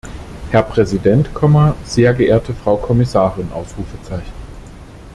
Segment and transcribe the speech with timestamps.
[0.49, 1.29] Herr Präsident,
[1.85, 3.51] sehr geehrte Frau Kommissarin!